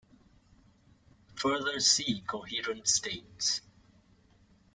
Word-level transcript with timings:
Further 1.35 1.79
see 1.79 2.21
coherent 2.25 2.87
states. 2.87 3.61